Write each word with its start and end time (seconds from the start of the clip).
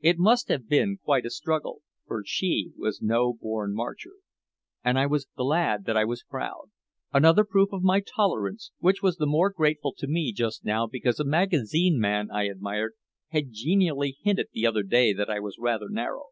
It 0.00 0.18
must 0.18 0.48
have 0.48 0.70
been 0.70 0.96
quite 1.04 1.26
a 1.26 1.30
struggle, 1.30 1.82
for 2.06 2.22
she 2.24 2.72
was 2.78 3.02
no 3.02 3.34
born 3.34 3.74
marcher. 3.74 4.14
And 4.82 4.98
I 4.98 5.04
was 5.04 5.28
glad 5.36 5.84
that 5.84 5.98
I 5.98 6.02
was 6.06 6.22
proud. 6.24 6.70
Another 7.12 7.44
proof 7.44 7.72
of 7.74 7.82
my 7.82 8.00
tolerance 8.00 8.72
which 8.78 9.02
was 9.02 9.18
the 9.18 9.26
more 9.26 9.50
grateful 9.50 9.92
to 9.98 10.06
me 10.06 10.32
just 10.32 10.64
now 10.64 10.86
because 10.86 11.20
a 11.20 11.24
magazine 11.24 12.00
man 12.00 12.30
I 12.30 12.44
admired 12.44 12.94
had 13.28 13.52
genially 13.52 14.16
hinted 14.22 14.48
the 14.54 14.66
other 14.66 14.82
day 14.82 15.12
that 15.12 15.28
I 15.28 15.40
was 15.40 15.58
rather 15.58 15.90
narrow. 15.90 16.28